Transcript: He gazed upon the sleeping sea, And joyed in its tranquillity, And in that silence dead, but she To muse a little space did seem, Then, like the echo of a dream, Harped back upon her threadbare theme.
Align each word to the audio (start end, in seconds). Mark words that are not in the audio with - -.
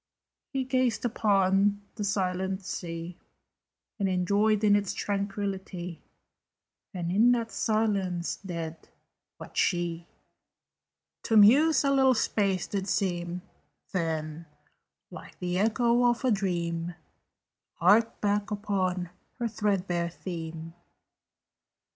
He 0.51 0.63
gazed 0.63 1.05
upon 1.05 1.83
the 1.93 2.03
sleeping 2.03 2.57
sea, 2.57 3.19
And 3.99 4.27
joyed 4.27 4.63
in 4.63 4.75
its 4.75 4.95
tranquillity, 4.95 6.01
And 6.91 7.11
in 7.11 7.31
that 7.33 7.51
silence 7.51 8.37
dead, 8.43 8.89
but 9.37 9.55
she 9.57 10.07
To 11.21 11.37
muse 11.37 11.83
a 11.83 11.91
little 11.91 12.15
space 12.15 12.65
did 12.65 12.87
seem, 12.87 13.43
Then, 13.91 14.47
like 15.11 15.37
the 15.37 15.59
echo 15.59 16.03
of 16.09 16.25
a 16.25 16.31
dream, 16.31 16.95
Harped 17.75 18.19
back 18.21 18.49
upon 18.49 19.11
her 19.37 19.47
threadbare 19.47 20.09
theme. 20.09 20.73